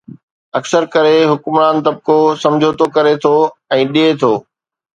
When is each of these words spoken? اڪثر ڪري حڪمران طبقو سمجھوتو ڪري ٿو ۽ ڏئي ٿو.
اڪثر 0.59 0.83
ڪري 0.93 1.15
حڪمران 1.31 1.75
طبقو 1.85 2.17
سمجھوتو 2.43 2.85
ڪري 2.95 3.13
ٿو 3.23 3.35
۽ 3.79 3.81
ڏئي 3.93 4.11
ٿو. 4.21 4.33